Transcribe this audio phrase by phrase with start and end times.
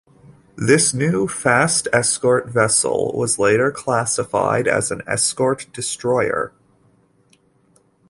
[0.57, 6.51] This new "fast escort vessel" was later classified as an "escort destroyer".